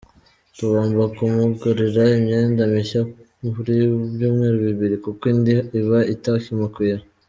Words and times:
Tugomba 0.57 1.03
kumugurira 1.15 2.03
imyenda 2.17 2.61
mishya 2.73 3.01
buri 3.53 3.75
byumweru 4.13 4.57
bibiri 4.65 4.95
kuko 5.05 5.23
indi 5.33 5.55
iba 5.79 5.99
itakimukwira. 6.15 6.99